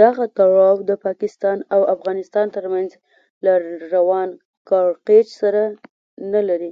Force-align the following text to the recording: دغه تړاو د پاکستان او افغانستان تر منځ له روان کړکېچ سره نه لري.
دغه 0.00 0.24
تړاو 0.36 0.76
د 0.90 0.92
پاکستان 1.06 1.58
او 1.74 1.80
افغانستان 1.94 2.46
تر 2.56 2.64
منځ 2.72 2.90
له 3.44 3.52
روان 3.94 4.28
کړکېچ 4.68 5.28
سره 5.40 5.62
نه 6.32 6.40
لري. 6.48 6.70